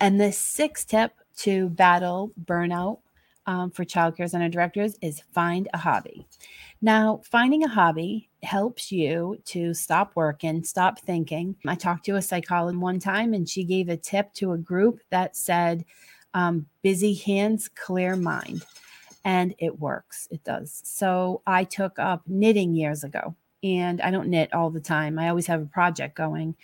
And 0.01 0.19
the 0.19 0.31
sixth 0.31 0.87
tip 0.87 1.13
to 1.37 1.69
battle 1.69 2.31
burnout 2.45 2.99
um, 3.45 3.71
for 3.71 3.83
childcare 3.83 4.29
center 4.29 4.49
directors 4.49 4.95
is 5.01 5.21
find 5.31 5.67
a 5.73 5.77
hobby. 5.77 6.25
Now, 6.81 7.21
finding 7.23 7.63
a 7.63 7.69
hobby 7.69 8.29
helps 8.41 8.91
you 8.91 9.37
to 9.45 9.73
stop 9.73 10.11
working, 10.15 10.63
stop 10.63 10.99
thinking. 10.99 11.55
I 11.65 11.75
talked 11.75 12.05
to 12.05 12.15
a 12.15 12.21
psychologist 12.21 12.81
one 12.81 12.99
time 12.99 13.33
and 13.33 13.47
she 13.47 13.63
gave 13.63 13.89
a 13.89 13.97
tip 13.97 14.33
to 14.35 14.51
a 14.51 14.57
group 14.57 14.99
that 15.09 15.35
said, 15.35 15.85
um, 16.33 16.65
busy 16.81 17.13
hands, 17.13 17.69
clear 17.69 18.15
mind. 18.15 18.65
And 19.25 19.55
it 19.59 19.79
works, 19.79 20.27
it 20.31 20.43
does. 20.43 20.81
So 20.83 21.41
I 21.47 21.63
took 21.63 21.97
up 21.99 22.23
knitting 22.27 22.73
years 22.73 23.05
ago 23.05 23.35
and 23.63 24.01
I 24.01 24.11
don't 24.11 24.27
knit 24.27 24.53
all 24.53 24.69
the 24.69 24.81
time. 24.81 25.17
I 25.17 25.29
always 25.29 25.47
have 25.47 25.61
a 25.61 25.65
project 25.65 26.15
going 26.17 26.55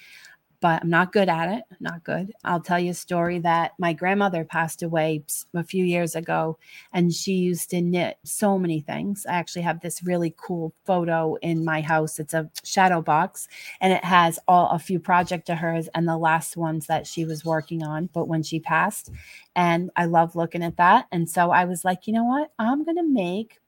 but 0.62 0.82
I'm 0.84 0.90
not 0.90 1.14
good 1.14 1.30
at 1.30 1.50
it. 1.50 1.64
Not 1.80 2.04
good. 2.04 2.34
I'll 2.44 2.60
tell 2.60 2.80
you 2.80 2.92
a 2.92 2.96
story 2.96 3.40
that 3.40 3.72
my 3.80 3.94
grandmother 3.94 4.44
passed 4.44 4.84
away 4.84 5.24
a 5.54 5.64
few 5.64 5.86
years 5.86 6.16
ago, 6.16 6.58
and 6.94 7.14
she 7.14 7.34
used 7.34 7.70
to 7.70 7.82
knit 7.82 8.18
so 8.24 8.60
many 8.60 8.82
things. 8.82 9.26
I 9.28 9.34
actually 9.34 9.62
have 9.62 9.80
this 9.80 10.04
really 10.04 10.36
cool 10.38 10.74
photo 10.86 11.36
in 11.36 11.64
my 11.64 11.82
house. 11.82 12.20
It's 12.20 12.34
a 12.34 12.50
shadow 12.64 13.02
box, 13.02 13.48
and 13.80 13.94
it 13.94 14.04
has 14.04 14.40
all 14.48 14.70
a 14.72 14.80
few 14.80 15.00
projects 15.00 15.50
of 15.50 15.58
hers 15.58 15.88
and 15.96 16.08
the 16.08 16.18
last 16.18 16.58
ones 16.58 16.88
that 16.88 17.08
she 17.08 17.24
was 17.26 17.46
working 17.46 17.84
on, 17.84 18.10
but 18.14 18.28
when 18.28 18.44
she 18.44 18.60
passed. 18.60 19.12
And 19.56 19.90
I 19.96 20.06
love 20.06 20.36
looking 20.36 20.64
at 20.64 20.78
that. 20.78 21.08
And 21.12 21.30
so 21.30 21.52
I 21.52 21.66
was 21.66 21.86
like, 21.86 22.08
you 22.08 22.14
know 22.14 22.26
what? 22.26 22.52
I'm 22.60 22.84
to 23.00 23.04
make 23.04 23.60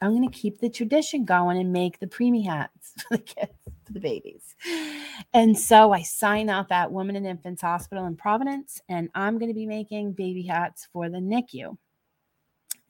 I'm 0.00 0.10
going 0.10 0.28
to 0.28 0.38
keep 0.38 0.60
the 0.60 0.70
tradition 0.70 1.24
going 1.24 1.58
and 1.58 1.72
make 1.72 1.98
the 1.98 2.06
preemie 2.06 2.46
hats 2.46 2.92
for 3.08 3.16
the 3.16 3.22
kids, 3.22 3.52
for 3.84 3.92
the 3.92 4.00
babies. 4.00 4.54
And 5.32 5.58
so 5.58 5.92
I 5.92 6.02
sign 6.02 6.48
up 6.48 6.70
at 6.70 6.92
Women 6.92 7.16
and 7.16 7.26
Infants 7.26 7.62
Hospital 7.62 8.06
in 8.06 8.16
Providence, 8.16 8.80
and 8.88 9.08
I'm 9.14 9.38
going 9.38 9.50
to 9.50 9.54
be 9.54 9.66
making 9.66 10.12
baby 10.12 10.42
hats 10.42 10.88
for 10.92 11.08
the 11.08 11.18
NICU. 11.18 11.76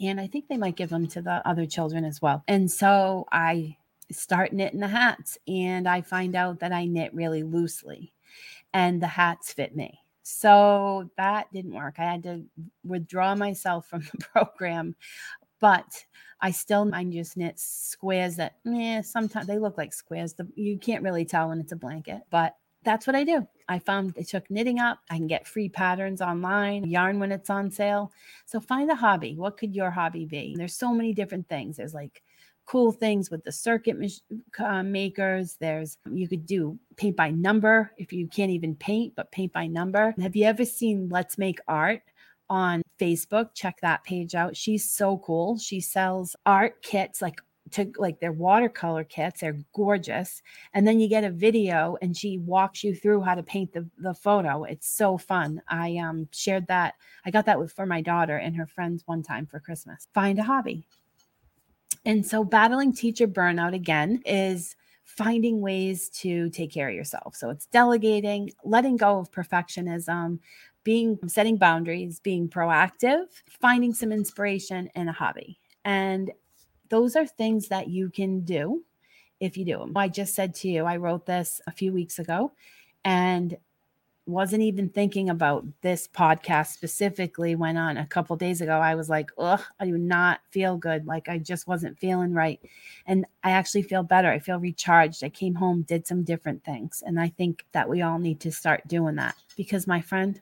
And 0.00 0.20
I 0.20 0.28
think 0.28 0.46
they 0.46 0.56
might 0.56 0.76
give 0.76 0.90
them 0.90 1.08
to 1.08 1.22
the 1.22 1.46
other 1.48 1.66
children 1.66 2.04
as 2.04 2.22
well. 2.22 2.44
And 2.46 2.70
so 2.70 3.26
I 3.32 3.76
start 4.12 4.52
knitting 4.52 4.80
the 4.80 4.88
hats, 4.88 5.38
and 5.46 5.88
I 5.88 6.02
find 6.02 6.36
out 6.36 6.60
that 6.60 6.72
I 6.72 6.84
knit 6.84 7.14
really 7.14 7.42
loosely, 7.42 8.12
and 8.72 9.02
the 9.02 9.08
hats 9.08 9.52
fit 9.52 9.74
me. 9.74 10.00
So 10.30 11.10
that 11.16 11.50
didn't 11.54 11.72
work. 11.72 11.94
I 11.98 12.04
had 12.04 12.22
to 12.24 12.44
withdraw 12.84 13.34
myself 13.34 13.86
from 13.88 14.02
the 14.02 14.18
program 14.32 14.94
but 15.60 16.04
I 16.40 16.50
still 16.50 16.88
I 16.92 17.04
just 17.04 17.36
knit 17.36 17.58
squares 17.58 18.36
that 18.36 18.56
yeah 18.64 19.00
sometimes 19.00 19.46
they 19.46 19.58
look 19.58 19.76
like 19.78 19.92
squares. 19.92 20.34
The, 20.34 20.48
you 20.54 20.78
can't 20.78 21.02
really 21.02 21.24
tell 21.24 21.48
when 21.48 21.60
it's 21.60 21.72
a 21.72 21.76
blanket, 21.76 22.22
but 22.30 22.56
that's 22.84 23.06
what 23.06 23.16
I 23.16 23.24
do. 23.24 23.46
I 23.68 23.78
found 23.78 24.14
I 24.18 24.22
took 24.22 24.50
knitting 24.50 24.78
up. 24.78 25.00
I 25.10 25.16
can 25.16 25.26
get 25.26 25.46
free 25.46 25.68
patterns 25.68 26.22
online, 26.22 26.88
yarn 26.88 27.18
when 27.18 27.32
it's 27.32 27.50
on 27.50 27.70
sale. 27.70 28.12
So 28.46 28.60
find 28.60 28.90
a 28.90 28.94
hobby. 28.94 29.34
What 29.36 29.56
could 29.56 29.74
your 29.74 29.90
hobby 29.90 30.24
be? 30.24 30.54
There's 30.56 30.74
so 30.74 30.92
many 30.92 31.12
different 31.12 31.48
things. 31.48 31.76
There's 31.76 31.94
like 31.94 32.22
cool 32.64 32.92
things 32.92 33.30
with 33.30 33.42
the 33.44 33.50
Cricut 33.50 34.20
uh, 34.58 34.82
makers. 34.82 35.56
There's 35.58 35.98
you 36.10 36.28
could 36.28 36.46
do 36.46 36.78
paint 36.96 37.16
by 37.16 37.30
number 37.30 37.92
if 37.98 38.12
you 38.12 38.28
can't 38.28 38.50
even 38.50 38.74
paint, 38.76 39.14
but 39.16 39.32
paint 39.32 39.52
by 39.52 39.66
number. 39.66 40.14
Have 40.20 40.36
you 40.36 40.44
ever 40.44 40.64
seen 40.64 41.08
Let's 41.10 41.36
Make 41.36 41.60
Art? 41.66 42.02
On 42.50 42.82
Facebook. 43.00 43.54
Check 43.54 43.80
that 43.82 44.04
page 44.04 44.34
out. 44.34 44.56
She's 44.56 44.88
so 44.88 45.18
cool. 45.18 45.58
She 45.58 45.80
sells 45.80 46.34
art 46.46 46.82
kits 46.82 47.20
like 47.22 47.40
to 47.72 47.90
like 47.96 48.20
their 48.20 48.32
watercolor 48.32 49.04
kits. 49.04 49.40
They're 49.40 49.58
gorgeous. 49.74 50.42
And 50.74 50.86
then 50.86 51.00
you 51.00 51.08
get 51.08 51.24
a 51.24 51.30
video 51.30 51.96
and 52.00 52.16
she 52.16 52.38
walks 52.38 52.82
you 52.82 52.94
through 52.94 53.22
how 53.22 53.34
to 53.34 53.42
paint 53.42 53.72
the, 53.72 53.88
the 53.98 54.14
photo. 54.14 54.64
It's 54.64 54.88
so 54.88 55.18
fun. 55.18 55.62
I 55.68 55.96
um 55.96 56.28
shared 56.32 56.66
that. 56.68 56.94
I 57.24 57.30
got 57.30 57.46
that 57.46 57.58
with 57.58 57.72
for 57.72 57.86
my 57.86 58.00
daughter 58.00 58.36
and 58.36 58.56
her 58.56 58.66
friends 58.66 59.02
one 59.06 59.22
time 59.22 59.46
for 59.46 59.60
Christmas. 59.60 60.08
Find 60.14 60.38
a 60.38 60.44
hobby. 60.44 60.86
And 62.04 62.24
so 62.24 62.44
battling 62.44 62.92
teacher 62.92 63.28
burnout 63.28 63.74
again 63.74 64.22
is 64.24 64.76
finding 65.04 65.60
ways 65.60 66.08
to 66.10 66.48
take 66.50 66.72
care 66.72 66.88
of 66.88 66.94
yourself. 66.94 67.34
So 67.34 67.50
it's 67.50 67.66
delegating, 67.66 68.52
letting 68.62 68.96
go 68.96 69.18
of 69.18 69.30
perfectionism, 69.30 70.38
being 70.88 71.18
setting 71.26 71.59
boundaries, 71.59 72.18
being 72.18 72.49
proactive, 72.49 73.26
finding 73.61 73.92
some 73.92 74.11
inspiration 74.11 74.88
and 74.95 75.11
a 75.11 75.12
hobby. 75.12 75.61
And 75.85 76.33
those 76.88 77.14
are 77.14 77.26
things 77.26 77.68
that 77.68 77.88
you 77.88 78.09
can 78.09 78.40
do 78.40 78.83
if 79.38 79.59
you 79.59 79.66
do 79.66 79.80
them. 79.80 79.95
I 79.95 80.09
just 80.09 80.35
said 80.35 80.54
to 80.54 80.68
you, 80.68 80.87
I 80.87 80.97
wrote 80.97 81.26
this 81.26 81.61
a 81.66 81.73
few 81.73 81.92
weeks 81.92 82.18
ago 82.18 82.52
and 83.04 83.54
wasn't 84.25 84.62
even 84.62 84.88
thinking 84.88 85.28
about 85.28 85.66
this 85.83 86.09
podcast 86.09 86.68
specifically 86.68 87.54
went 87.54 87.76
on 87.76 87.99
a 87.99 88.07
couple 88.07 88.37
days 88.37 88.61
ago 88.61 88.78
i 88.78 88.95
was 88.95 89.09
like 89.09 89.30
ugh 89.38 89.62
i 89.80 89.87
do 89.87 89.97
not 89.97 90.40
feel 90.50 90.76
good. 90.76 91.07
Like 91.07 91.30
i 91.30 91.38
just 91.38 91.66
wasn't 91.66 91.99
feeling 91.99 92.35
right. 92.35 92.61
And 93.07 93.25
i 93.42 93.50
actually 93.52 93.83
feel 93.83 94.02
better. 94.02 94.30
I 94.30 94.38
feel 94.38 94.59
recharged. 94.59 95.25
I 95.25 95.30
came 95.30 95.54
home 95.54 95.80
did 95.83 96.07
some 96.07 96.25
different 96.25 96.62
things. 96.62 97.02
And 97.07 97.18
i 97.18 97.28
think 97.28 97.64
that 97.73 97.88
we 97.88 98.02
all 98.02 98.18
need 98.18 98.40
to 98.40 98.52
start 98.52 98.87
doing 98.87 99.16
that 99.16 99.35
because 99.57 99.87
my 99.87 100.02
friend 100.02 100.40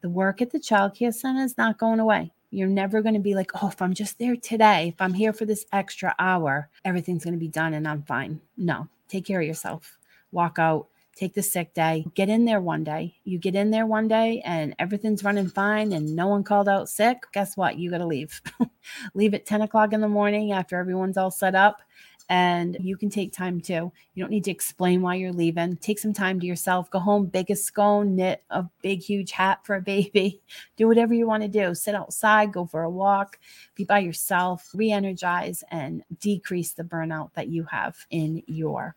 the 0.00 0.08
work 0.08 0.40
at 0.40 0.50
the 0.50 0.58
child 0.58 0.94
care 0.94 1.12
center 1.12 1.42
is 1.42 1.58
not 1.58 1.78
going 1.78 2.00
away. 2.00 2.32
You're 2.50 2.68
never 2.68 3.02
going 3.02 3.14
to 3.14 3.20
be 3.20 3.34
like, 3.34 3.50
oh, 3.62 3.68
if 3.68 3.82
I'm 3.82 3.92
just 3.92 4.18
there 4.18 4.36
today, 4.36 4.88
if 4.88 5.00
I'm 5.00 5.12
here 5.12 5.32
for 5.32 5.44
this 5.44 5.66
extra 5.72 6.14
hour, 6.18 6.70
everything's 6.84 7.24
going 7.24 7.34
to 7.34 7.40
be 7.40 7.48
done 7.48 7.74
and 7.74 7.86
I'm 7.86 8.02
fine. 8.02 8.40
No, 8.56 8.88
take 9.08 9.26
care 9.26 9.40
of 9.40 9.46
yourself. 9.46 9.98
Walk 10.32 10.58
out, 10.58 10.88
take 11.14 11.34
the 11.34 11.42
sick 11.42 11.74
day, 11.74 12.06
get 12.14 12.30
in 12.30 12.46
there 12.46 12.60
one 12.60 12.84
day. 12.84 13.16
You 13.24 13.38
get 13.38 13.54
in 13.54 13.70
there 13.70 13.86
one 13.86 14.08
day 14.08 14.40
and 14.46 14.74
everything's 14.78 15.24
running 15.24 15.48
fine 15.48 15.92
and 15.92 16.16
no 16.16 16.28
one 16.28 16.42
called 16.42 16.68
out 16.68 16.88
sick. 16.88 17.18
Guess 17.32 17.56
what? 17.56 17.78
You 17.78 17.90
got 17.90 17.98
to 17.98 18.06
leave. 18.06 18.40
leave 19.14 19.34
at 19.34 19.44
10 19.44 19.62
o'clock 19.62 19.92
in 19.92 20.00
the 20.00 20.08
morning 20.08 20.52
after 20.52 20.76
everyone's 20.76 21.18
all 21.18 21.30
set 21.30 21.54
up 21.54 21.82
and 22.28 22.76
you 22.80 22.96
can 22.96 23.08
take 23.08 23.32
time 23.32 23.60
too. 23.60 23.90
You 24.14 24.22
don't 24.22 24.30
need 24.30 24.44
to 24.44 24.50
explain 24.50 25.00
why 25.00 25.14
you're 25.14 25.32
leaving. 25.32 25.76
Take 25.76 25.98
some 25.98 26.12
time 26.12 26.38
to 26.40 26.46
yourself. 26.46 26.90
Go 26.90 26.98
home, 26.98 27.26
bake 27.26 27.50
a 27.50 27.56
scone, 27.56 28.16
knit 28.16 28.42
a 28.50 28.64
big, 28.82 29.00
huge 29.00 29.30
hat 29.30 29.64
for 29.64 29.76
a 29.76 29.80
baby. 29.80 30.42
Do 30.76 30.88
whatever 30.88 31.14
you 31.14 31.26
want 31.26 31.42
to 31.42 31.48
do. 31.48 31.74
Sit 31.74 31.94
outside, 31.94 32.52
go 32.52 32.66
for 32.66 32.82
a 32.82 32.90
walk, 32.90 33.38
be 33.74 33.84
by 33.84 34.00
yourself, 34.00 34.70
re 34.74 34.92
energize, 34.92 35.64
and 35.70 36.02
decrease 36.20 36.72
the 36.72 36.84
burnout 36.84 37.32
that 37.34 37.48
you 37.48 37.64
have 37.64 37.96
in 38.10 38.42
your 38.46 38.94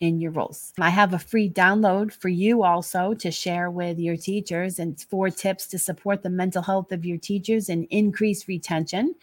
in 0.00 0.20
your 0.20 0.32
roles. 0.32 0.72
I 0.78 0.90
have 0.90 1.14
a 1.14 1.18
free 1.18 1.48
download 1.48 2.12
for 2.12 2.28
you 2.28 2.62
also 2.62 3.14
to 3.14 3.30
share 3.30 3.70
with 3.70 3.98
your 3.98 4.16
teachers 4.16 4.78
and 4.78 5.00
four 5.00 5.30
tips 5.30 5.66
to 5.68 5.78
support 5.78 6.22
the 6.22 6.30
mental 6.30 6.62
health 6.62 6.92
of 6.92 7.04
your 7.04 7.18
teachers 7.18 7.68
and 7.68 7.86
increase 7.90 8.48
retention 8.48 9.14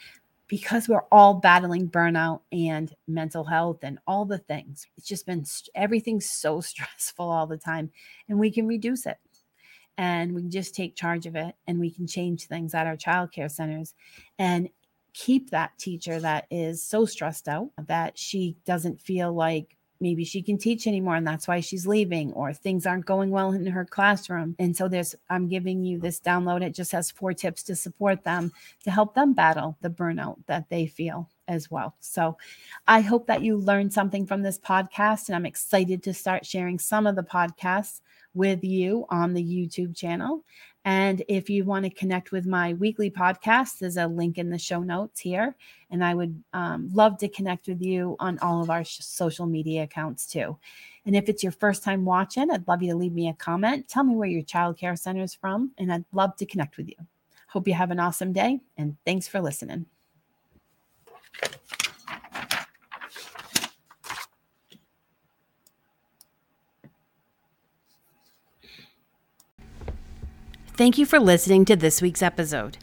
because 0.51 0.89
we're 0.89 1.05
all 1.13 1.35
battling 1.35 1.89
burnout 1.89 2.41
and 2.51 2.93
mental 3.07 3.45
health 3.45 3.79
and 3.83 3.97
all 4.05 4.25
the 4.25 4.37
things. 4.37 4.85
It's 4.97 5.07
just 5.07 5.25
been 5.25 5.45
everything's 5.75 6.29
so 6.29 6.59
stressful 6.61 7.27
all 7.27 7.47
the 7.47 7.57
time, 7.57 7.89
and 8.27 8.37
we 8.37 8.51
can 8.51 8.67
reduce 8.67 9.05
it. 9.05 9.17
And 9.97 10.33
we 10.33 10.41
can 10.41 10.51
just 10.51 10.75
take 10.75 10.95
charge 10.95 11.25
of 11.25 11.35
it 11.35 11.53
and 11.67 11.79
we 11.79 11.91
can 11.91 12.07
change 12.07 12.47
things 12.47 12.73
at 12.73 12.87
our 12.87 12.95
childcare 12.95 13.51
centers 13.51 13.93
and 14.39 14.69
keep 15.13 15.51
that 15.51 15.77
teacher 15.77 16.19
that 16.19 16.47
is 16.49 16.81
so 16.81 17.05
stressed 17.05 17.47
out 17.47 17.69
that 17.87 18.17
she 18.17 18.55
doesn't 18.65 19.01
feel 19.01 19.31
like 19.33 19.77
maybe 20.01 20.23
she 20.25 20.41
can 20.41 20.57
teach 20.57 20.87
anymore 20.87 21.15
and 21.15 21.27
that's 21.27 21.47
why 21.47 21.59
she's 21.59 21.87
leaving 21.87 22.33
or 22.33 22.53
things 22.53 22.85
aren't 22.85 23.05
going 23.05 23.29
well 23.29 23.51
in 23.51 23.65
her 23.67 23.85
classroom. 23.85 24.55
And 24.59 24.75
so 24.75 24.87
there's 24.87 25.15
i'm 25.29 25.47
giving 25.47 25.83
you 25.83 25.99
this 25.99 26.19
download. 26.19 26.63
It 26.63 26.75
just 26.75 26.91
has 26.91 27.11
four 27.11 27.33
tips 27.33 27.63
to 27.63 27.75
support 27.75 28.23
them 28.23 28.51
to 28.83 28.91
help 28.91 29.13
them 29.15 29.33
battle 29.33 29.77
the 29.81 29.89
burnout 29.89 30.37
that 30.47 30.69
they 30.69 30.87
feel 30.87 31.29
as 31.47 31.69
well. 31.69 31.95
So 31.99 32.37
i 32.87 33.01
hope 33.01 33.27
that 33.27 33.43
you 33.43 33.57
learned 33.57 33.93
something 33.93 34.25
from 34.25 34.41
this 34.41 34.59
podcast 34.59 35.27
and 35.27 35.35
i'm 35.35 35.45
excited 35.45 36.03
to 36.03 36.13
start 36.13 36.45
sharing 36.45 36.79
some 36.79 37.05
of 37.07 37.15
the 37.15 37.23
podcasts 37.23 38.01
with 38.33 38.63
you 38.63 39.05
on 39.09 39.33
the 39.33 39.43
youtube 39.43 39.95
channel 39.95 40.43
and 40.83 41.23
if 41.27 41.49
you 41.49 41.63
want 41.63 41.85
to 41.85 41.91
connect 41.91 42.31
with 42.31 42.47
my 42.47 42.73
weekly 42.73 43.11
podcast, 43.11 43.77
there's 43.79 43.97
a 43.97 44.07
link 44.07 44.39
in 44.39 44.49
the 44.49 44.57
show 44.57 44.81
notes 44.81 45.19
here. 45.19 45.55
And 45.91 46.03
I 46.03 46.15
would 46.15 46.43
um, 46.53 46.89
love 46.91 47.17
to 47.19 47.27
connect 47.27 47.67
with 47.67 47.81
you 47.81 48.15
on 48.19 48.39
all 48.39 48.63
of 48.63 48.69
our 48.71 48.83
sh- 48.83 48.97
social 49.01 49.45
media 49.45 49.83
accounts 49.83 50.25
too. 50.25 50.57
And 51.05 51.15
if 51.15 51.29
it's 51.29 51.43
your 51.43 51.51
first 51.51 51.83
time 51.83 52.03
watching, 52.03 52.49
I'd 52.49 52.67
love 52.67 52.81
you 52.81 52.91
to 52.91 52.97
leave 52.97 53.13
me 53.13 53.29
a 53.29 53.33
comment. 53.33 53.89
Tell 53.89 54.03
me 54.03 54.15
where 54.15 54.29
your 54.29 54.43
child 54.43 54.77
care 54.77 54.95
center 54.95 55.21
is 55.21 55.35
from, 55.35 55.71
and 55.77 55.91
I'd 55.93 56.05
love 56.13 56.35
to 56.37 56.45
connect 56.45 56.77
with 56.77 56.87
you. 56.87 56.95
Hope 57.47 57.67
you 57.67 57.73
have 57.73 57.91
an 57.91 57.99
awesome 57.99 58.33
day, 58.33 58.59
and 58.77 58.97
thanks 59.05 59.27
for 59.27 59.41
listening. 59.41 59.85
Thank 70.81 70.97
you 70.97 71.05
for 71.05 71.19
listening 71.19 71.63
to 71.65 71.75
this 71.75 72.01
week's 72.01 72.23
episode. 72.23 72.79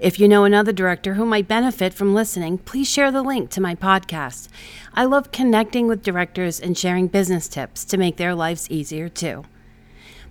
If 0.00 0.18
you 0.18 0.26
know 0.26 0.44
another 0.44 0.72
director 0.72 1.12
who 1.12 1.26
might 1.26 1.46
benefit 1.46 1.92
from 1.92 2.14
listening, 2.14 2.56
please 2.56 2.88
share 2.88 3.12
the 3.12 3.20
link 3.20 3.50
to 3.50 3.60
my 3.60 3.74
podcast. 3.74 4.48
I 4.94 5.04
love 5.04 5.32
connecting 5.32 5.86
with 5.86 6.02
directors 6.02 6.58
and 6.58 6.78
sharing 6.78 7.08
business 7.08 7.48
tips 7.48 7.84
to 7.84 7.98
make 7.98 8.16
their 8.16 8.34
lives 8.34 8.70
easier 8.70 9.10
too. 9.10 9.44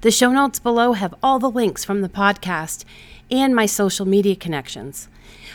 The 0.02 0.10
show 0.10 0.32
notes 0.32 0.58
below 0.58 0.94
have 0.94 1.14
all 1.22 1.38
the 1.38 1.52
links 1.52 1.86
from 1.86 2.02
the 2.02 2.10
podcast 2.10 2.86
and 3.30 3.56
my 3.56 3.68
social 3.68 4.08
media 4.08 4.36
connections. 4.36 5.08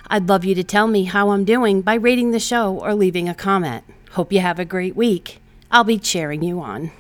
I'd 0.07 0.29
love 0.29 0.45
you 0.45 0.55
to 0.55 0.63
tell 0.63 0.87
me 0.87 1.03
how 1.03 1.31
I'm 1.31 1.45
doing 1.45 1.83
by 1.83 1.95
rating 1.95 2.31
the 2.31 2.39
show 2.39 2.79
or 2.79 2.95
leaving 2.95 3.29
a 3.29 3.35
comment. 3.35 3.83
Hope 4.13 4.33
you 4.33 4.39
have 4.39 4.61
a 4.61 4.65
great 4.65 4.95
week. 4.95 5.43
I'll 5.73 5.83
be 5.83 5.99
cheering 5.99 6.45
you 6.45 6.61
on. 6.61 6.93